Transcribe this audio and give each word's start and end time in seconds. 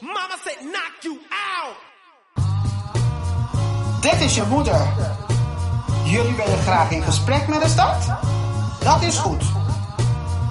Mama 0.00 0.36
said 0.44 0.60
knock 0.62 1.02
you 1.02 1.18
out. 1.28 1.76
Dit 4.00 4.20
is 4.20 4.34
je 4.34 4.44
moeder. 4.48 4.88
Jullie 6.04 6.34
willen 6.34 6.58
graag 6.58 6.90
in 6.90 7.02
gesprek 7.02 7.48
met 7.48 7.62
de 7.62 7.68
stad? 7.68 8.06
Dat 8.80 9.02
is 9.02 9.18
goed. 9.18 9.42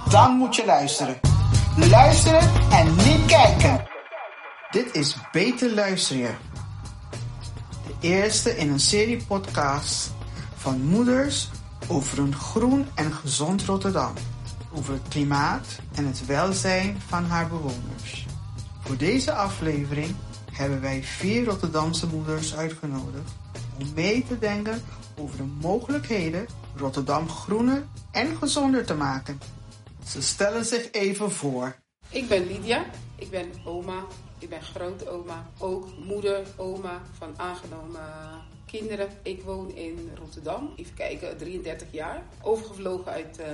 Dan 0.09 0.31
moet 0.31 0.55
je 0.55 0.65
luisteren. 0.65 1.19
Luisteren 1.89 2.71
en 2.71 2.95
niet 2.95 3.25
kijken. 3.25 3.87
Dit 4.69 4.95
is 4.95 5.15
Beter 5.31 5.73
Luisteren. 5.73 6.37
De 7.87 8.07
eerste 8.07 8.57
in 8.57 8.69
een 8.69 8.79
serie 8.79 9.23
podcast 9.23 10.13
van 10.55 10.81
moeders 10.81 11.49
over 11.87 12.19
een 12.19 12.35
groen 12.35 12.87
en 12.95 13.13
gezond 13.13 13.63
Rotterdam. 13.63 14.13
Over 14.73 14.93
het 14.93 15.07
klimaat 15.07 15.67
en 15.95 16.05
het 16.05 16.25
welzijn 16.25 17.01
van 17.07 17.25
haar 17.25 17.47
bewoners. 17.47 18.28
Voor 18.89 18.97
deze 18.97 19.33
aflevering 19.33 20.15
hebben 20.51 20.81
wij 20.81 21.03
vier 21.03 21.45
Rotterdamse 21.45 22.07
moeders 22.07 22.55
uitgenodigd 22.55 23.31
om 23.79 23.93
mee 23.95 24.25
te 24.27 24.39
denken 24.39 24.81
over 25.17 25.37
de 25.37 25.43
mogelijkheden 25.43 26.47
Rotterdam 26.75 27.29
groener 27.29 27.85
en 28.11 28.35
gezonder 28.35 28.85
te 28.85 28.93
maken. 28.93 29.39
Ze 30.05 30.21
stellen 30.21 30.65
zich 30.65 30.91
even 30.91 31.31
voor. 31.31 31.75
Ik 32.09 32.27
ben 32.27 32.47
Lydia, 32.47 32.85
ik 33.15 33.29
ben 33.29 33.51
oma, 33.65 34.05
ik 34.39 34.49
ben 34.49 34.61
grootoma, 34.61 35.49
ook 35.57 35.87
moeder, 35.97 36.47
oma 36.55 37.01
van 37.17 37.33
aangenomen 37.37 38.01
kinderen. 38.71 39.09
Ik 39.21 39.41
woon 39.41 39.75
in 39.75 40.11
Rotterdam, 40.19 40.73
even 40.75 40.93
kijken, 40.93 41.37
33 41.37 41.87
jaar. 41.91 42.23
Overgevlogen 42.41 43.11
uit 43.11 43.39
uh, 43.39 43.45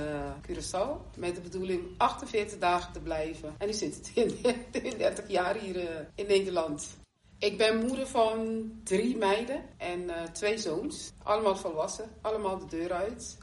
Curaçao 0.42 1.16
met 1.16 1.34
de 1.34 1.40
bedoeling 1.40 1.82
48 1.96 2.58
dagen 2.58 2.92
te 2.92 3.00
blijven. 3.00 3.54
En 3.58 3.66
nu 3.66 3.72
zit 3.72 4.10
in 4.14 4.36
33 4.70 5.28
jaar 5.38 5.56
hier 5.56 5.76
uh, 5.76 5.82
in 6.14 6.26
Nederland. 6.26 6.96
Ik 7.38 7.58
ben 7.58 7.86
moeder 7.86 8.06
van 8.06 8.70
drie 8.84 9.16
meiden 9.16 9.64
en 9.76 10.00
uh, 10.00 10.22
twee 10.22 10.58
zoons. 10.58 11.12
Allemaal 11.22 11.56
volwassen, 11.56 12.10
allemaal 12.20 12.58
de 12.58 12.66
deur 12.66 12.92
uit. 12.92 13.38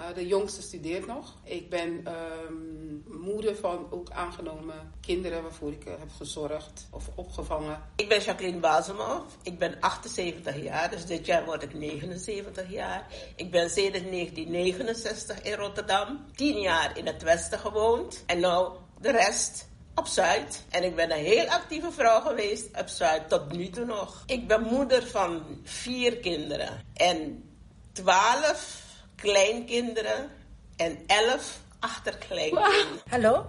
Uh, 0.00 0.14
de 0.14 0.26
jongste 0.26 0.62
studeert 0.62 1.06
nog. 1.06 1.34
Ik 1.44 1.70
ben 1.70 2.04
um, 2.48 3.04
moeder 3.06 3.56
van 3.56 3.86
ook 3.90 4.10
aangenomen 4.10 4.92
kinderen 5.00 5.42
waarvoor 5.42 5.72
ik 5.72 5.84
uh, 5.86 5.92
heb 5.98 6.10
gezorgd 6.16 6.86
of 6.90 7.10
opgevangen. 7.14 7.82
Ik 7.96 8.08
ben 8.08 8.20
Jacqueline 8.20 8.58
Bazema. 8.58 9.22
Ik 9.42 9.58
ben 9.58 9.76
78 9.80 10.62
jaar, 10.62 10.90
dus 10.90 11.06
dit 11.06 11.26
jaar 11.26 11.44
word 11.44 11.62
ik 11.62 11.74
79 11.74 12.70
jaar. 12.70 13.06
Ik 13.36 13.50
ben 13.50 13.70
sinds 13.70 14.00
1969 14.00 15.42
in 15.42 15.52
Rotterdam. 15.52 16.24
10 16.34 16.60
jaar 16.60 16.98
in 16.98 17.06
het 17.06 17.22
Westen 17.22 17.58
gewoond. 17.58 18.22
En 18.26 18.40
nou 18.40 18.72
de 19.00 19.10
rest 19.10 19.68
op 19.94 20.06
Zuid. 20.06 20.64
En 20.70 20.84
ik 20.84 20.96
ben 20.96 21.12
een 21.12 21.24
heel 21.24 21.46
actieve 21.46 21.92
vrouw 21.92 22.20
geweest 22.20 22.66
op 22.80 22.88
Zuid, 22.88 23.28
tot 23.28 23.52
nu 23.52 23.68
toe 23.68 23.84
nog. 23.84 24.22
Ik 24.26 24.46
ben 24.48 24.62
moeder 24.62 25.06
van 25.06 25.42
vier 25.62 26.16
kinderen 26.16 26.84
en 26.94 27.44
twaalf 27.92 28.88
kleinkinderen 29.20 30.28
en 30.76 30.98
elf 31.06 31.60
achterkleinkinderen. 31.78 33.00
Hallo, 33.08 33.46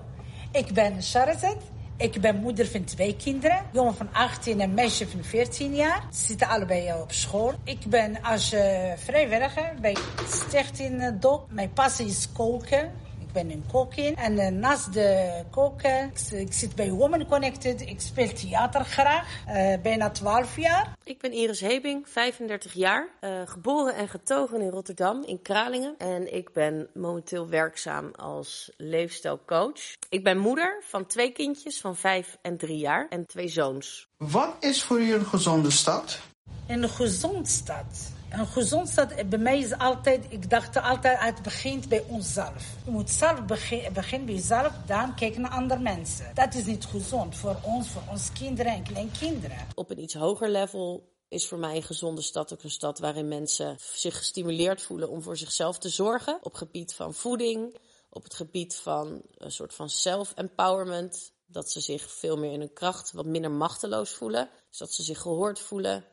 ik 0.52 0.74
ben 0.74 1.04
Sharazet. 1.04 1.58
Ik 1.98 2.22
ben 2.22 2.36
moeder 2.36 2.68
van 2.68 2.84
twee 2.84 3.16
kinderen. 3.16 3.66
Jongen 3.72 3.96
van 3.96 4.14
18 4.14 4.60
en 4.60 4.74
meisje 4.74 5.08
van 5.08 5.24
14 5.24 5.76
jaar. 5.76 6.04
Ze 6.12 6.26
zitten 6.26 6.48
allebei 6.48 6.94
op 6.94 7.12
school. 7.12 7.54
Ik 7.64 7.86
ben 7.86 8.22
als 8.22 8.54
uh, 8.54 8.92
vrijwilliger 8.96 9.74
bij 9.82 9.96
Stichting 10.28 11.20
DOP. 11.20 11.52
Mijn 11.52 11.74
passie 11.74 12.08
is 12.08 12.28
koken. 12.32 12.92
Ik 13.32 13.38
ben 13.48 13.52
een 13.52 13.66
kokin. 13.72 14.16
En 14.16 14.34
uh, 14.34 14.48
naast 14.48 14.94
de 14.94 15.44
koken, 15.50 16.12
ik, 16.14 16.32
ik, 16.32 16.54
zit 16.54 16.76
bij 16.76 16.92
Women 16.92 17.28
Connected. 17.28 17.82
Ik 17.82 18.02
speel 18.02 18.34
theater 18.34 18.86
graag. 18.86 19.44
Uh, 19.48 19.82
bijna 19.82 20.10
12 20.10 20.58
jaar. 20.58 20.98
Ik 21.04 21.20
ben 21.20 21.32
Iris 21.32 21.60
Hebing, 21.60 22.10
35 22.10 22.74
jaar. 22.74 23.08
Uh, 23.22 23.42
geboren 23.46 23.96
en 23.96 24.08
getogen 24.08 24.62
in 24.62 24.70
Rotterdam, 24.70 25.24
in 25.24 25.42
Kralingen. 25.42 25.96
En 25.98 26.34
ik 26.34 26.54
ben 26.54 26.90
momenteel 26.94 27.50
werkzaam 27.50 28.12
als 28.16 28.72
leefstijlcoach. 28.78 29.96
Ik 30.10 30.24
ben 30.24 30.38
moeder 30.38 30.84
van 30.88 31.06
twee 31.06 31.32
kindjes 31.32 31.82
van 31.82 31.96
5 31.96 32.38
en 32.42 32.58
3 32.58 32.78
jaar. 32.78 33.08
En 33.10 33.26
twee 33.26 33.48
zoons. 33.48 34.08
Wat 34.18 34.56
is 34.60 34.84
voor 34.84 35.02
u 35.02 35.14
een 35.14 35.26
gezonde 35.26 35.72
stad? 35.72 36.20
Een 36.68 36.90
gezonde 36.90 37.50
stad. 37.50 38.12
Een 38.32 38.48
gezond 38.48 38.90
stad 38.90 39.30
bij 39.30 39.40
mij 39.40 39.60
is 39.60 39.78
altijd, 39.78 40.26
ik 40.30 40.50
dacht 40.50 40.78
altijd, 40.78 41.20
het 41.20 41.42
begint 41.42 41.90
bij 41.90 42.04
onszelf. 42.08 42.76
Je 42.86 42.92
moet 42.92 43.10
zelf 43.10 43.46
beginnen 43.46 43.94
begin 43.94 44.26
bij 44.26 44.34
jezelf, 44.34 44.74
dan 44.86 45.16
kijken 45.16 45.42
naar 45.42 45.52
andere 45.52 45.80
mensen. 45.80 46.32
Dat 46.34 46.54
is 46.54 46.66
niet 46.66 46.86
gezond 46.86 47.36
voor 47.36 47.56
ons, 47.64 47.90
voor 47.90 48.02
onze 48.10 48.32
kinderen 48.32 48.74
en 48.74 48.84
kleinkinderen. 48.84 49.58
Op 49.76 49.90
een 49.90 50.00
iets 50.00 50.14
hoger 50.14 50.50
level 50.50 51.10
is 51.28 51.48
voor 51.48 51.58
mij 51.58 51.76
een 51.76 51.84
gezonde 51.84 52.22
stad 52.22 52.54
ook 52.54 52.64
een 52.64 52.70
stad 52.70 53.00
waarin 53.00 53.28
mensen 53.28 53.78
zich 53.80 54.18
gestimuleerd 54.18 54.82
voelen 54.82 55.10
om 55.10 55.22
voor 55.22 55.38
zichzelf 55.38 55.78
te 55.78 55.90
zorgen. 55.90 56.40
Op 56.42 56.54
gebied 56.54 56.94
van 56.94 57.14
voeding, 57.14 57.78
op 58.10 58.24
het 58.24 58.34
gebied 58.34 58.76
van 58.76 59.22
een 59.38 59.52
soort 59.52 59.74
van 59.74 59.90
self-empowerment. 59.90 61.32
Dat 61.46 61.72
ze 61.72 61.80
zich 61.80 62.12
veel 62.12 62.38
meer 62.38 62.52
in 62.52 62.60
hun 62.60 62.74
kracht, 62.74 63.12
wat 63.12 63.26
minder 63.26 63.52
machteloos 63.52 64.12
voelen. 64.12 64.50
Dus 64.70 64.78
dat 64.78 64.94
ze 64.94 65.04
zich 65.04 65.20
gehoord 65.20 65.60
voelen. 65.60 66.06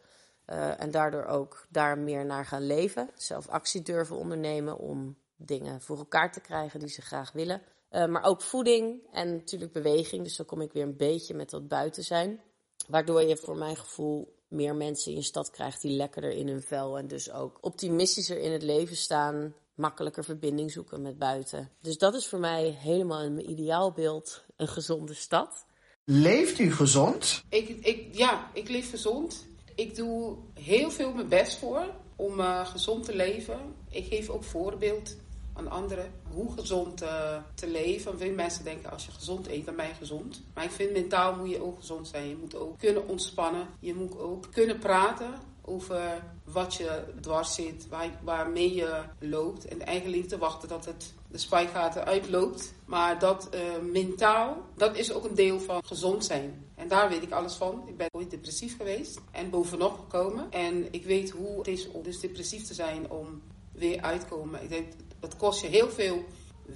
Uh, 0.51 0.81
en 0.81 0.91
daardoor 0.91 1.25
ook 1.25 1.67
daar 1.69 1.99
meer 1.99 2.27
naar 2.27 2.45
gaan 2.45 2.67
leven. 2.67 3.11
Zelf 3.15 3.49
actie 3.49 3.83
durven 3.83 4.17
ondernemen 4.17 4.79
om 4.79 5.17
dingen 5.37 5.81
voor 5.81 5.99
elkaar 5.99 6.33
te 6.33 6.41
krijgen 6.41 6.81
die 6.81 6.89
ze 6.89 7.03
graag 7.03 7.33
willen. 7.33 7.63
Uh, 7.91 8.07
maar 8.07 8.23
ook 8.23 8.43
voeding 8.43 9.01
en 9.13 9.33
natuurlijk 9.35 9.73
beweging. 9.73 10.23
Dus 10.23 10.37
dan 10.37 10.47
kom 10.47 10.61
ik 10.61 10.73
weer 10.73 10.83
een 10.83 10.97
beetje 10.97 11.35
met 11.35 11.51
dat 11.51 11.69
buiten 11.69 12.05
zijn. 12.05 12.41
Waardoor 12.87 13.23
je 13.23 13.37
voor 13.37 13.57
mijn 13.57 13.77
gevoel 13.77 14.37
meer 14.49 14.75
mensen 14.75 15.11
in 15.11 15.17
je 15.17 15.25
stad 15.25 15.51
krijgt 15.51 15.83
die 15.83 15.97
lekkerder 15.97 16.31
in 16.31 16.49
hun 16.49 16.63
vel. 16.63 16.99
En 16.99 17.07
dus 17.07 17.33
ook 17.33 17.59
optimistischer 17.61 18.39
in 18.39 18.53
het 18.53 18.63
leven 18.63 18.97
staan. 18.97 19.55
Makkelijker 19.75 20.25
verbinding 20.25 20.73
zoeken 20.73 21.03
met 21.03 21.19
buiten. 21.19 21.71
Dus 21.81 21.99
dat 21.99 22.15
is 22.15 22.27
voor 22.27 22.39
mij 22.39 22.65
helemaal 22.79 23.23
in 23.23 23.35
mijn 23.35 23.51
ideaalbeeld 23.51 24.45
een 24.57 24.69
gezonde 24.69 25.15
stad. 25.15 25.67
Leeft 26.05 26.59
u 26.59 26.73
gezond? 26.73 27.45
Ik, 27.49 27.69
ik, 27.69 28.15
ja, 28.15 28.51
ik 28.55 28.69
leef 28.69 28.91
gezond. 28.91 29.47
Ik 29.79 29.97
doe 29.97 30.37
heel 30.55 30.91
veel 30.91 31.13
mijn 31.13 31.29
best 31.29 31.59
voor 31.59 31.83
om 32.17 32.41
uh, 32.41 32.67
gezond 32.67 33.05
te 33.05 33.17
leven. 33.17 33.59
Ik 33.91 34.07
geef 34.07 34.29
ook 34.29 34.45
voorbeeld 34.45 35.17
aan 35.53 35.71
anderen 35.71 36.13
hoe 36.33 36.53
gezond 36.53 37.03
uh, 37.03 37.37
te 37.55 37.69
leven. 37.69 38.19
Veel 38.19 38.35
mensen 38.35 38.65
denken 38.65 38.91
als 38.91 39.05
je 39.07 39.11
gezond 39.11 39.49
eet, 39.49 39.65
dan 39.65 39.77
ben 39.77 39.87
je 39.87 39.95
gezond. 39.95 40.43
Maar 40.55 40.65
ik 40.65 40.71
vind 40.71 40.93
mentaal 40.93 41.37
moet 41.37 41.51
je 41.51 41.63
ook 41.63 41.77
gezond 41.77 42.09
zijn. 42.09 42.29
Je 42.29 42.37
moet 42.37 42.55
ook 42.55 42.79
kunnen 42.79 43.09
ontspannen. 43.09 43.67
Je 43.81 43.95
moet 43.95 44.19
ook 44.19 44.47
kunnen 44.53 44.79
praten 44.79 45.35
over 45.63 46.23
wat 46.45 46.75
je 46.75 47.03
dwars 47.21 47.55
zit, 47.55 47.89
waar, 47.89 48.21
waarmee 48.23 48.75
je 48.75 49.03
loopt. 49.19 49.65
En 49.65 49.87
eigenlijk 49.87 50.29
te 50.29 50.39
wachten 50.39 50.69
dat 50.69 50.85
het 50.85 51.15
de 51.31 51.39
spijgaten 51.39 52.05
uitloopt. 52.05 52.75
Maar 52.85 53.19
dat 53.19 53.49
uh, 53.55 53.61
mentaal, 53.93 54.57
dat 54.77 54.97
is 54.97 55.13
ook 55.13 55.25
een 55.25 55.35
deel 55.35 55.61
van 55.61 55.85
gezond 55.85 56.25
zijn. 56.25 56.67
En 56.75 56.89
daar 56.89 57.09
weet 57.09 57.23
ik 57.23 57.31
alles 57.31 57.55
van. 57.55 57.83
Ik 57.87 57.97
ben 57.97 58.09
ooit 58.11 58.31
depressief 58.31 58.77
geweest 58.77 59.21
en 59.31 59.51
bovenop 59.51 59.99
gekomen. 59.99 60.51
En 60.51 60.93
ik 60.93 61.05
weet 61.05 61.31
hoe 61.31 61.59
het 61.59 61.67
is 61.67 61.89
om 61.89 62.03
dus 62.03 62.21
depressief 62.21 62.67
te 62.67 62.75
zijn 62.75 63.11
om 63.11 63.43
weer 63.73 64.03
uit 64.03 64.21
te 64.21 64.27
komen. 64.27 64.63
Ik 64.63 64.69
denk, 64.69 64.93
het 65.21 65.37
kost 65.37 65.61
je 65.61 65.67
heel 65.67 65.91
veel 65.91 66.25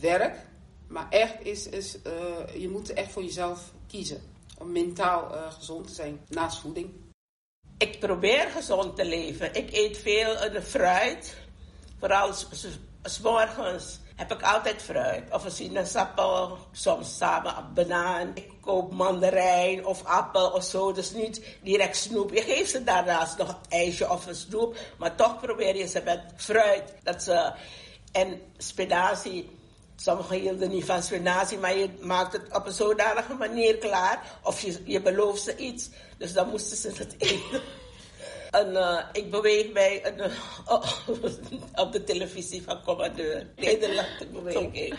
werk. 0.00 0.46
Maar 0.88 1.06
echt 1.10 1.44
is, 1.44 1.68
is 1.68 1.98
uh, 2.06 2.60
je 2.60 2.68
moet 2.68 2.92
echt 2.92 3.12
voor 3.12 3.22
jezelf 3.22 3.72
kiezen. 3.86 4.20
Om 4.58 4.72
mentaal 4.72 5.34
uh, 5.34 5.52
gezond 5.52 5.86
te 5.86 5.94
zijn 5.94 6.20
naast 6.28 6.58
voeding. 6.58 6.90
Ik 7.78 7.98
probeer 8.00 8.48
gezond 8.48 8.96
te 8.96 9.04
leven. 9.04 9.54
Ik 9.54 9.72
eet 9.72 9.96
veel 9.96 10.36
fruit. 10.62 11.36
Vooral 11.98 12.32
s 13.02 13.20
morgens 13.22 14.00
heb 14.28 14.38
ik 14.38 14.46
altijd 14.46 14.82
fruit. 14.82 15.22
Of 15.30 15.44
een 15.44 15.50
sinaasappel, 15.50 16.58
soms 16.72 17.16
samen 17.16 17.56
een 17.56 17.74
banaan. 17.74 18.30
Ik 18.34 18.50
koop 18.60 18.92
mandarijn 18.92 19.86
of 19.86 20.04
appel 20.04 20.50
of 20.50 20.64
zo. 20.64 20.92
Dus 20.92 21.12
niet 21.12 21.56
direct 21.62 21.96
snoep. 21.96 22.32
Je 22.32 22.42
geeft 22.42 22.70
ze 22.70 22.84
daarnaast 22.84 23.38
nog 23.38 23.48
een 23.48 23.70
ijsje 23.78 24.10
of 24.10 24.26
een 24.26 24.34
snoep. 24.34 24.76
Maar 24.98 25.14
toch 25.14 25.40
probeer 25.40 25.76
je 25.76 25.86
ze 25.86 26.02
met 26.04 26.20
fruit. 26.36 26.94
Dat 27.02 27.22
ze, 27.22 27.52
en 28.12 28.40
spinazie. 28.56 29.60
Sommigen 29.96 30.36
hielden 30.36 30.70
niet 30.70 30.84
van 30.84 31.02
spinazie, 31.02 31.58
maar 31.58 31.76
je 31.76 31.90
maakt 32.00 32.32
het 32.32 32.56
op 32.56 32.66
een 32.66 32.72
zodanige 32.72 33.34
manier 33.34 33.76
klaar. 33.78 34.22
Of 34.42 34.60
je, 34.60 34.82
je 34.84 35.00
belooft 35.00 35.42
ze 35.42 35.56
iets. 35.56 35.90
Dus 36.18 36.32
dan 36.32 36.48
moesten 36.48 36.76
ze 36.76 36.88
het 36.88 37.14
eten. 37.18 37.60
En 38.52 38.72
uh, 38.72 38.98
ik 39.12 39.30
beweeg 39.30 39.72
mij 39.72 40.16
uh, 40.18 40.26
oh, 40.66 41.08
op 41.84 41.92
de 41.92 42.04
televisie 42.04 42.62
van 42.62 42.82
commandeur. 42.82 43.46
Nederland 43.56 44.32
beweeg 44.32 44.72
ik. 44.72 44.94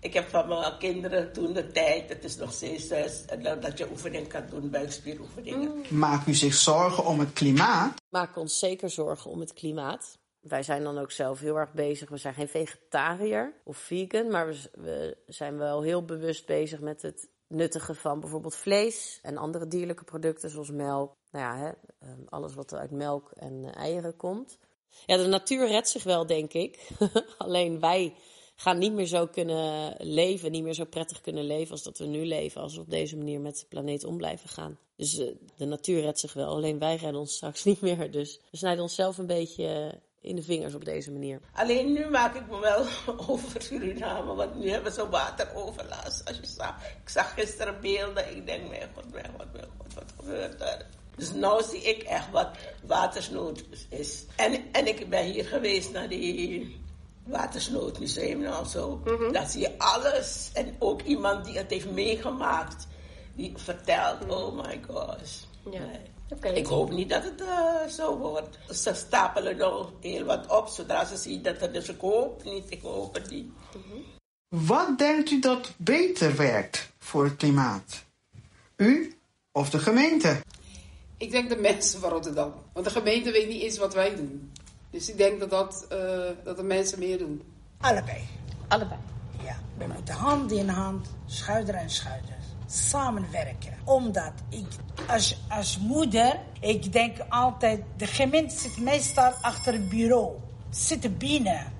Ik 0.00 0.14
heb 0.14 0.28
van 0.28 0.48
mijn 0.48 0.78
kinderen 0.78 1.32
toen 1.32 1.52
de 1.52 1.66
tijd, 1.66 2.08
het 2.08 2.24
is 2.24 2.36
nog 2.36 2.52
steeds 2.52 2.86
zes, 2.86 3.24
dat 3.60 3.78
je 3.78 3.90
oefening 3.90 4.28
kan 4.28 4.42
doen, 4.50 4.70
buikspieroefeningen. 4.70 5.72
Mm. 5.74 5.98
Maakt 5.98 6.28
u 6.28 6.34
zich 6.34 6.54
zorgen 6.54 7.04
om 7.04 7.18
het 7.18 7.32
klimaat? 7.32 7.94
Maak 8.08 8.36
ons 8.36 8.58
zeker 8.58 8.90
zorgen 8.90 9.30
om 9.30 9.40
het 9.40 9.52
klimaat. 9.52 10.18
Wij 10.40 10.62
zijn 10.62 10.82
dan 10.82 10.98
ook 10.98 11.10
zelf 11.10 11.40
heel 11.40 11.56
erg 11.56 11.72
bezig. 11.72 12.08
We 12.08 12.16
zijn 12.16 12.34
geen 12.34 12.48
vegetariër 12.48 13.52
of 13.64 13.76
vegan, 13.76 14.30
maar 14.30 14.46
we, 14.46 15.16
we 15.26 15.32
zijn 15.32 15.58
wel 15.58 15.82
heel 15.82 16.04
bewust 16.04 16.46
bezig 16.46 16.80
met 16.80 17.02
het 17.02 17.28
nuttigen 17.54 17.96
van 17.96 18.20
bijvoorbeeld 18.20 18.56
vlees 18.56 19.18
en 19.22 19.36
andere 19.36 19.66
dierlijke 19.66 20.04
producten 20.04 20.50
zoals 20.50 20.70
melk. 20.70 21.12
Nou 21.30 21.44
ja, 21.44 21.58
hè, 21.58 21.70
ehm, 22.06 22.20
alles 22.28 22.54
wat 22.54 22.74
uit 22.74 22.90
melk 22.90 23.30
en 23.30 23.64
eh, 23.64 23.76
eieren 23.76 24.16
komt. 24.16 24.58
Ja, 25.06 25.16
de 25.16 25.26
natuur 25.26 25.66
redt 25.66 25.88
zich 25.88 26.02
wel, 26.02 26.26
denk 26.26 26.52
ik. 26.52 26.88
Alleen 27.38 27.80
wij 27.80 28.14
gaan 28.56 28.78
niet 28.78 28.92
meer 28.92 29.06
zo 29.06 29.26
kunnen 29.26 29.94
leven, 29.98 30.50
niet 30.50 30.62
meer 30.62 30.74
zo 30.74 30.84
prettig 30.84 31.20
kunnen 31.20 31.44
leven 31.44 31.70
als 31.70 31.82
dat 31.82 31.98
we 31.98 32.06
nu 32.06 32.26
leven, 32.26 32.60
als 32.60 32.74
we 32.74 32.80
op 32.80 32.90
deze 32.90 33.16
manier 33.16 33.40
met 33.40 33.58
de 33.58 33.66
planeet 33.68 34.04
om 34.04 34.16
blijven 34.16 34.48
gaan. 34.48 34.78
Dus 34.96 35.18
eh, 35.18 35.26
de 35.56 35.64
natuur 35.64 36.00
redt 36.00 36.20
zich 36.20 36.32
wel, 36.32 36.54
alleen 36.54 36.78
wij 36.78 36.96
redden 36.96 37.20
ons 37.20 37.34
straks 37.34 37.64
niet 37.70 37.80
meer. 37.80 38.10
Dus 38.10 38.40
we 38.50 38.56
snijden 38.56 38.82
onszelf 38.82 39.18
een 39.18 39.26
beetje 39.26 39.66
eh, 39.66 40.00
in 40.24 40.36
de 40.36 40.42
vingers 40.42 40.74
op 40.74 40.84
deze 40.84 41.12
manier. 41.12 41.40
Alleen 41.52 41.92
nu 41.92 42.10
maak 42.10 42.34
ik 42.34 42.50
me 42.50 42.58
wel 42.58 42.86
over 43.28 43.62
Suriname, 43.62 44.34
want 44.34 44.54
nu 44.54 44.70
hebben 44.70 44.92
ze 44.92 45.08
wateroverlast. 45.08 46.28
Als 46.28 46.36
je 46.36 46.46
zag, 46.46 46.76
ik 47.02 47.08
zag 47.08 47.34
gisteren 47.34 47.80
beelden, 47.80 48.36
ik 48.36 48.46
denk, 48.46 48.68
mijn 48.68 48.88
god, 48.94 49.12
mijn 49.12 49.30
god, 49.38 49.52
mijn 49.52 49.66
god, 49.78 49.94
wat 49.94 50.12
gebeurt 50.16 50.60
er? 50.60 50.86
Dus 51.16 51.32
nu 51.32 51.48
zie 51.70 51.82
ik 51.82 52.02
echt 52.02 52.30
wat 52.30 52.56
watersnood 52.86 53.64
is. 53.88 54.24
En, 54.36 54.72
en 54.72 54.86
ik 54.86 55.08
ben 55.08 55.24
hier 55.24 55.44
geweest 55.44 55.92
naar 55.92 56.08
die 56.08 56.76
watersnoodmuseum 57.24 58.44
en 58.44 58.66
zo. 58.66 59.00
Mm 59.04 59.32
Daar 59.32 59.48
zie 59.48 59.60
je 59.60 59.78
alles. 59.78 60.50
En 60.52 60.76
ook 60.78 61.02
iemand 61.02 61.44
die 61.44 61.56
het 61.56 61.70
heeft 61.70 61.90
meegemaakt, 61.90 62.86
die 63.34 63.52
vertelt, 63.56 64.28
oh 64.28 64.64
my 64.64 64.80
gosh. 64.88 65.42
Ja. 65.70 65.78
Nee. 65.78 66.13
Ik 66.42 66.66
hoop 66.66 66.90
niet 66.90 67.08
dat 67.08 67.22
het 67.22 67.40
uh, 67.40 67.86
zo 67.88 68.18
wordt. 68.18 68.58
Ze 68.70 68.94
stapelen 68.94 69.56
nog 69.56 69.92
heel 70.00 70.24
wat 70.24 70.46
op 70.50 70.68
zodra 70.68 71.04
ze 71.04 71.16
zien 71.16 71.42
dat 71.42 71.62
er 71.62 71.72
dus 71.72 71.88
ik 71.88 72.00
hoop 72.00 72.44
niet. 72.44 72.64
Ik 72.68 72.82
hoop 72.82 73.14
het 73.14 73.30
niet. 73.30 73.52
Wat 74.48 74.98
denkt 74.98 75.30
u 75.30 75.40
dat 75.40 75.72
beter 75.76 76.36
werkt 76.36 76.90
voor 76.98 77.24
het 77.24 77.36
klimaat? 77.36 78.04
U 78.76 79.18
of 79.52 79.70
de 79.70 79.78
gemeente? 79.78 80.40
Ik 81.16 81.30
denk 81.30 81.48
de 81.48 81.56
mensen 81.56 82.00
van 82.00 82.10
Rotterdam. 82.10 82.52
Want 82.72 82.86
de 82.86 82.92
gemeente 82.92 83.30
weet 83.30 83.48
niet 83.48 83.62
eens 83.62 83.78
wat 83.78 83.94
wij 83.94 84.16
doen. 84.16 84.52
Dus 84.90 85.08
ik 85.08 85.16
denk 85.16 85.40
dat, 85.40 85.50
dat, 85.50 85.86
uh, 85.92 85.98
dat 86.44 86.56
de 86.56 86.62
mensen 86.62 86.98
meer 86.98 87.18
doen. 87.18 87.42
Allebei. 87.80 88.24
Allebei. 88.68 89.00
Ja, 89.44 89.56
we 89.78 89.86
moeten 89.86 90.14
hand 90.14 90.52
in 90.52 90.68
hand, 90.68 91.08
schouder 91.26 91.76
aan 91.76 91.90
schouder, 91.90 92.36
samenwerken. 92.66 93.74
Omdat 93.84 94.32
ik 94.48 94.66
als, 95.08 95.40
als 95.48 95.78
moeder, 95.78 96.40
ik 96.60 96.92
denk 96.92 97.16
altijd, 97.28 97.82
de 97.96 98.06
gemeente 98.06 98.58
zit 98.58 98.78
meestal 98.78 99.32
achter 99.40 99.72
het 99.72 99.88
bureau. 99.88 100.30
Zit 100.70 101.18
binnen. 101.18 101.72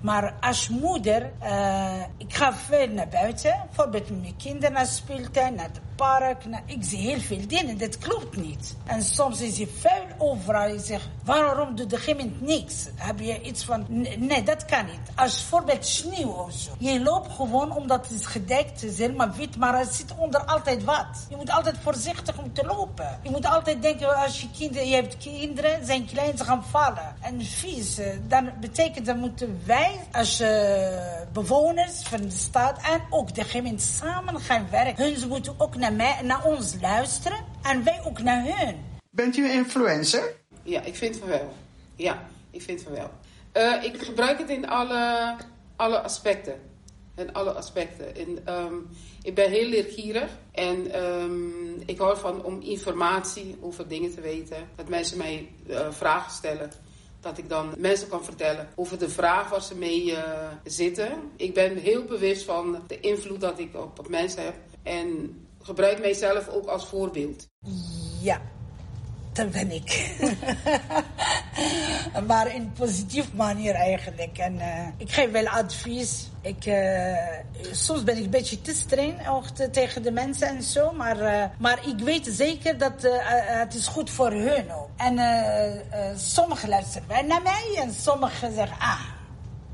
Maar 0.00 0.34
als 0.40 0.68
moeder, 0.68 1.30
uh, 1.42 2.02
ik 2.16 2.34
ga 2.34 2.54
veel 2.54 2.88
naar 2.88 3.08
buiten. 3.08 3.62
Bijvoorbeeld 3.66 4.10
met 4.10 4.20
mijn 4.20 4.36
kinderen 4.36 4.72
naar 4.72 4.86
speeltuin, 4.86 5.54
naar 5.54 5.64
het 5.64 5.80
park. 5.96 6.44
Naar, 6.44 6.62
ik 6.64 6.78
zie 6.80 6.98
heel 6.98 7.20
veel 7.20 7.46
dingen, 7.46 7.78
dat 7.78 7.98
klopt 7.98 8.36
niet. 8.36 8.76
En 8.86 9.02
soms 9.02 9.40
is 9.40 9.56
je 9.56 9.68
vuil 9.78 10.04
overal. 10.18 10.68
Je 10.68 10.78
zegt, 10.78 11.08
waarom 11.24 11.74
doet 11.76 11.90
de 11.90 11.96
gemeente 11.96 12.44
niks? 12.44 12.86
Heb 12.94 13.20
je 13.20 13.40
iets 13.40 13.64
van, 13.64 13.84
nee, 14.18 14.42
dat 14.42 14.64
kan 14.64 14.84
niet. 14.86 15.00
Als 15.14 15.32
bijvoorbeeld 15.32 15.86
sneeuw 15.86 16.30
of 16.30 16.52
zo. 16.52 16.70
Je 16.78 17.00
loopt 17.00 17.32
gewoon 17.32 17.76
omdat 17.76 18.08
het 18.08 18.26
gedekt, 18.26 18.80
het 18.80 18.90
is 18.90 18.98
helemaal 18.98 19.30
wit, 19.30 19.56
maar 19.56 19.74
er 19.74 19.86
zit 19.90 20.14
onder 20.16 20.44
altijd 20.44 20.84
wat. 20.84 21.26
Je 21.28 21.36
moet 21.36 21.50
altijd 21.50 21.76
voorzichtig 21.82 22.38
om 22.38 22.52
te 22.52 22.64
lopen. 22.64 23.18
Je 23.22 23.30
moet 23.30 23.46
altijd 23.46 23.82
denken, 23.82 24.16
als 24.16 24.40
je 24.40 24.48
kinderen, 24.58 24.88
je 24.88 24.94
hebt 24.94 25.16
kinderen, 25.16 25.86
zijn 25.86 26.06
klein, 26.06 26.36
ze 26.36 26.44
gaan 26.44 26.64
vallen. 26.64 27.16
En 27.20 27.42
vies, 27.42 28.00
dan 28.28 28.50
betekent 28.60 29.06
dat 29.06 29.16
moeten 29.16 29.60
wij 29.64 29.87
als 30.12 30.40
uh, 30.40 31.20
bewoners 31.32 32.02
van 32.02 32.20
de 32.20 32.30
stad 32.30 32.78
en 32.82 33.00
ook 33.10 33.34
de 33.34 33.44
gemeente 33.44 33.84
samen 33.84 34.40
gaan 34.40 34.66
werken. 34.70 35.04
Hun 35.04 35.28
moeten 35.28 35.54
ook 35.58 35.76
naar, 35.76 35.92
mij, 35.92 36.20
naar 36.22 36.44
ons 36.44 36.74
luisteren 36.80 37.44
en 37.62 37.84
wij 37.84 38.00
ook 38.04 38.22
naar 38.22 38.44
hun. 38.44 38.84
Bent 39.10 39.36
u 39.36 39.44
een 39.44 39.52
influencer? 39.52 40.34
Ja, 40.62 40.82
ik 40.82 40.96
vind 40.96 41.16
van 41.16 41.28
wel. 41.28 41.52
Ja, 41.96 42.22
ik 42.50 42.62
vind 42.62 42.82
van 42.82 42.92
wel. 42.92 43.10
Uh, 43.52 43.84
ik 43.84 44.02
gebruik 44.02 44.38
het 44.38 44.50
in 44.50 44.68
alle, 44.68 45.34
alle 45.76 46.00
aspecten. 46.00 46.54
In 47.16 47.32
alle 47.32 47.52
aspecten. 47.52 48.16
En, 48.16 48.54
um, 48.54 48.88
ik 49.22 49.34
ben 49.34 49.50
heel 49.50 49.68
leergierig 49.68 50.30
en 50.52 51.04
um, 51.04 51.82
ik 51.86 51.98
hou 51.98 52.18
van 52.18 52.44
om 52.44 52.60
informatie 52.60 53.58
over 53.60 53.88
dingen 53.88 54.14
te 54.14 54.20
weten. 54.20 54.68
Dat 54.76 54.88
mensen 54.88 55.18
mij 55.18 55.48
uh, 55.66 55.90
vragen 55.90 56.32
stellen 56.32 56.70
dat 57.28 57.38
ik 57.38 57.48
dan 57.48 57.74
mensen 57.78 58.08
kan 58.08 58.24
vertellen 58.24 58.68
over 58.74 58.98
de 58.98 59.08
vraag 59.08 59.50
waar 59.50 59.62
ze 59.62 59.74
mee 59.74 60.04
uh, 60.04 60.20
zitten. 60.64 61.08
Ik 61.36 61.54
ben 61.54 61.76
heel 61.76 62.04
bewust 62.04 62.44
van 62.44 62.82
de 62.86 63.00
invloed 63.00 63.40
dat 63.40 63.58
ik 63.58 63.76
op, 63.76 63.98
op 63.98 64.08
mensen 64.08 64.44
heb. 64.44 64.54
En 64.82 65.36
gebruik 65.62 66.00
mijzelf 66.00 66.48
ook 66.48 66.66
als 66.66 66.86
voorbeeld. 66.86 67.48
Ja, 68.20 68.40
dat 69.38 69.50
ben 69.50 69.70
ik. 69.70 70.16
maar 72.26 72.54
in 72.54 72.60
een 72.60 72.72
positieve 72.72 73.28
manier 73.34 73.74
eigenlijk. 73.74 74.38
En 74.38 74.54
uh, 74.54 74.88
ik 74.96 75.12
geef 75.12 75.30
wel 75.30 75.46
advies. 75.46 76.28
Ik, 76.40 76.66
uh, 76.66 77.16
soms 77.72 78.04
ben 78.04 78.16
ik 78.16 78.24
een 78.24 78.30
beetje 78.30 78.60
te 78.60 78.74
streng 78.74 79.28
ook 79.28 79.48
te, 79.48 79.70
tegen 79.70 80.02
de 80.02 80.10
mensen 80.10 80.48
en 80.48 80.62
zo. 80.62 80.92
Maar, 80.92 81.20
uh, 81.20 81.44
maar 81.58 81.78
ik 81.86 81.98
weet 81.98 82.26
zeker 82.30 82.78
dat 82.78 83.08
het 83.32 83.74
is 83.74 83.86
goed 83.86 84.10
voor 84.10 84.32
hun 84.32 84.72
ook. 84.72 84.88
En 84.96 85.18
sommigen 86.16 86.68
luisteren 86.68 87.08
wel 87.08 87.22
naar 87.22 87.42
mij 87.42 87.74
en 87.76 87.92
sommigen 87.94 88.54
zeggen, 88.54 88.76
ah, 88.78 89.00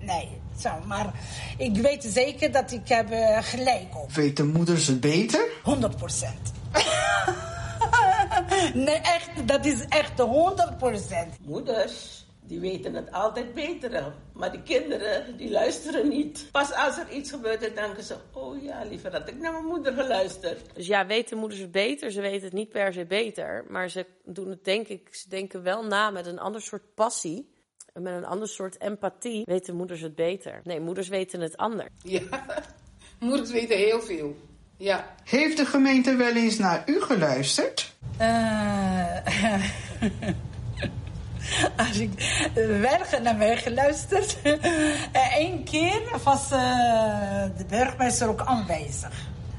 nee. 0.00 0.43
Zo, 0.61 0.70
maar 0.87 1.12
ik 1.56 1.76
weet 1.76 2.05
zeker 2.08 2.52
dat 2.52 2.72
ik 2.72 2.88
heb 2.88 3.06
gelijk 3.40 3.96
op. 3.96 4.12
Weten 4.12 4.52
moeders 4.52 4.87
het 4.87 5.00
beter? 5.00 5.49
100 5.62 5.96
procent. 5.96 6.52
Nee, 8.74 8.96
echt, 8.96 9.48
dat 9.48 9.64
is 9.64 9.84
echt 9.88 10.12
100%. 11.40 11.44
Moeders, 11.44 12.26
die 12.46 12.60
weten 12.60 12.94
het 12.94 13.12
altijd 13.12 13.54
beter. 13.54 14.12
Maar 14.32 14.52
die 14.52 14.62
kinderen, 14.62 15.36
die 15.36 15.50
luisteren 15.50 16.08
niet. 16.08 16.48
Pas 16.52 16.72
als 16.72 16.98
er 16.98 17.10
iets 17.10 17.30
gebeurt, 17.30 17.60
dan 17.60 17.74
denken 17.74 18.02
ze... 18.02 18.16
Oh 18.32 18.62
ja, 18.62 18.84
liever 18.84 19.12
had 19.12 19.28
ik 19.28 19.38
naar 19.38 19.52
mijn 19.52 19.64
moeder 19.64 19.92
geluisterd. 19.92 20.74
Dus 20.74 20.86
ja, 20.86 21.06
weten 21.06 21.38
moeders 21.38 21.60
het 21.60 21.70
beter? 21.72 22.10
Ze 22.10 22.20
weten 22.20 22.44
het 22.44 22.52
niet 22.52 22.68
per 22.68 22.92
se 22.92 23.04
beter. 23.04 23.64
Maar 23.68 23.88
ze 23.88 24.06
doen 24.24 24.48
het, 24.48 24.64
denk 24.64 24.88
ik, 24.88 25.14
ze 25.14 25.28
denken 25.28 25.62
wel 25.62 25.84
na 25.84 26.10
met 26.10 26.26
een 26.26 26.38
ander 26.38 26.62
soort 26.62 26.94
passie. 26.94 27.52
En 27.92 28.02
met 28.02 28.14
een 28.14 28.24
ander 28.24 28.48
soort 28.48 28.80
empathie 28.80 29.42
weten 29.44 29.76
moeders 29.76 30.00
het 30.00 30.14
beter. 30.14 30.60
Nee, 30.64 30.80
moeders 30.80 31.08
weten 31.08 31.40
het 31.40 31.56
anders. 31.56 31.88
Ja, 31.98 32.22
moeders 33.20 33.50
weten 33.50 33.76
heel 33.76 34.00
veel. 34.00 34.36
Ja. 34.76 35.05
Heeft 35.25 35.56
de 35.56 35.67
gemeente 35.67 36.17
wel 36.17 36.35
eens 36.35 36.59
naar 36.59 36.82
u 36.87 37.03
geluisterd? 37.03 37.94
Uh, 38.21 39.16
als 41.87 41.99
ik 41.99 42.11
wel 42.57 43.21
naar 43.23 43.37
mij 43.37 43.57
geluisterd. 43.57 44.37
Eén 45.38 45.64
keer 45.64 46.02
was 46.25 46.49
de 46.49 47.64
burgemeester 47.69 48.28
ook 48.28 48.40
aanwezig. 48.40 49.12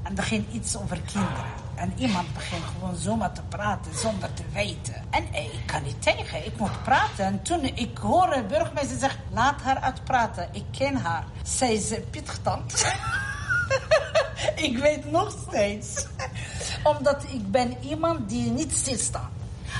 En 0.03 0.15
begint 0.15 0.53
iets 0.53 0.77
over 0.77 1.01
kinderen. 1.01 1.63
En 1.75 1.93
iemand 1.97 2.33
begint 2.33 2.63
gewoon 2.63 2.95
zomaar 2.95 3.31
te 3.31 3.41
praten 3.41 3.97
zonder 3.97 4.33
te 4.33 4.43
weten. 4.53 5.03
En 5.09 5.23
ik 5.33 5.63
kan 5.65 5.83
niet 5.83 6.01
tegen, 6.01 6.45
ik 6.45 6.57
moet 6.57 6.83
praten. 6.83 7.25
En 7.25 7.41
toen 7.41 7.63
ik 7.63 7.97
hoor 7.97 8.29
de 8.29 8.43
burgemeester 8.47 8.97
zeggen, 8.97 9.19
laat 9.33 9.61
haar 9.61 9.79
uitpraten. 9.79 10.49
Ik 10.51 10.65
ken 10.77 10.95
haar. 10.95 11.23
Zij 11.43 11.73
is 11.73 11.93
Pietgetand. 12.11 12.73
ik 14.67 14.77
weet 14.77 15.11
nog 15.11 15.37
steeds. 15.47 16.05
Omdat 16.97 17.23
ik 17.23 17.51
ben 17.51 17.77
iemand 17.81 18.29
die 18.29 18.51
niet 18.51 18.73
stilstaat. 18.73 19.29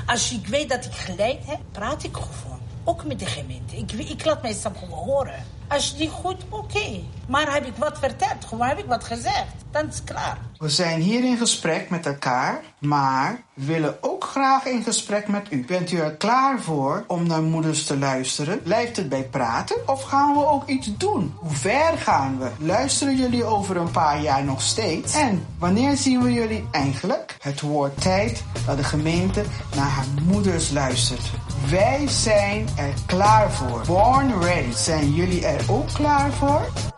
Als 0.06 0.32
ik 0.32 0.48
weet 0.48 0.70
dat 0.70 0.86
ik 0.86 0.94
gelijk 0.94 1.40
heb, 1.46 1.60
praat 1.72 2.04
ik 2.04 2.16
gewoon. 2.16 2.60
Ook 2.84 3.06
met 3.06 3.20
de 3.20 3.26
gemeente. 3.26 3.76
Ik, 3.78 3.92
ik 3.92 4.26
laat 4.26 4.42
mij 4.42 4.54
gewoon 4.54 4.90
horen. 4.90 5.44
Als 5.68 5.98
die 5.98 6.10
goed, 6.10 6.38
oké. 6.50 7.00
Maar 7.28 7.54
heb 7.54 7.66
ik 7.66 7.74
wat 7.78 8.00
verteld, 8.00 8.46
gewoon 8.48 8.68
heb 8.68 8.78
ik 8.78 8.86
wat 8.86 9.04
gezegd. 9.04 9.54
Dan 9.72 9.88
is 9.88 9.96
het 9.96 10.04
klaar. 10.04 10.38
We 10.58 10.70
zijn 10.70 11.02
hier 11.02 11.24
in 11.24 11.38
gesprek 11.38 11.90
met 11.90 12.06
elkaar, 12.06 12.62
maar 12.80 13.44
willen 13.54 13.98
ook 14.02 14.24
graag 14.24 14.66
in 14.66 14.84
gesprek 14.84 15.28
met 15.28 15.48
u. 15.50 15.66
Bent 15.66 15.92
u 15.92 15.98
er 15.98 16.16
klaar 16.16 16.62
voor 16.62 17.04
om 17.08 17.28
naar 17.28 17.42
moeders 17.42 17.86
te 17.86 17.98
luisteren? 17.98 18.62
Blijft 18.64 18.98
het 18.98 19.10
bij 19.10 19.24
praten 19.24 19.76
of 19.88 20.04
gaan 20.04 20.34
we 20.34 20.46
ook 20.46 20.68
iets 20.68 20.98
doen? 20.98 21.34
Hoe 21.36 21.56
ver 21.56 21.98
gaan 21.98 22.40
we? 22.40 22.50
Luisteren 22.66 23.16
jullie 23.16 23.44
over 23.44 23.78
een 23.78 23.92
paar 23.92 24.22
jaar 24.22 24.44
nog 24.44 24.62
steeds? 24.62 25.14
En 25.16 25.46
wanneer 25.60 25.98
zien 25.98 26.24
we 26.24 26.34
jullie 26.34 26.68
eigenlijk? 26.72 27.38
Het 27.40 27.62
wordt 27.62 28.02
tijd 28.02 28.44
dat 28.66 28.78
de 28.78 28.84
gemeente 28.84 29.44
naar 29.76 29.90
haar 29.90 30.06
moeders 30.24 30.72
luistert. 30.72 31.32
Wij 31.70 32.08
zijn 32.08 32.68
er 32.78 32.94
klaar 33.06 33.52
voor. 33.52 33.82
Born 33.88 34.42
ready. 34.42 34.72
Zijn 34.72 35.14
jullie 35.14 35.46
er 35.46 35.72
ook 35.72 35.88
klaar 35.94 36.32
voor? 36.32 36.95